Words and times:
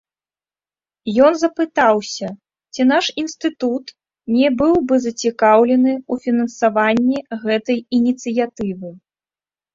Ён 1.25 1.33
запытаўся, 1.41 2.27
ці 2.75 2.81
наш 2.91 3.05
інстытут 3.23 3.85
не 4.37 4.49
быў 4.63 4.73
бы 4.93 4.99
зацікаўлены 5.05 5.93
ў 6.11 6.25
фінансаванні 6.25 7.17
гэтай 7.45 7.79
ініцыятывы. 8.01 8.89